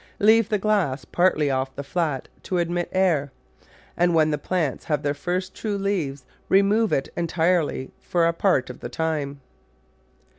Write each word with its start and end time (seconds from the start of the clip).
Leave 0.17 0.49
die 0.49 0.57
glass 0.57 1.05
partly 1.05 1.51
off 1.51 1.75
the 1.75 1.83
flat 1.83 2.27
to 2.41 2.57
admit 2.57 2.89
air, 2.91 3.31
and 3.95 4.15
when 4.15 4.31
the 4.31 4.37
plants 4.39 4.85
have 4.85 5.03
their 5.03 5.13
first 5.13 5.53
true 5.53 5.77
leaves 5.77 6.25
remove 6.49 6.91
it 6.91 7.09
entirely 7.15 7.91
for 7.99 8.25
a 8.25 8.33
part 8.33 8.71
of 8.71 8.79
the 8.79 8.89
time. 8.89 9.41